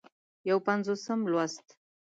[0.49, 1.65] یو پينځوسم لوست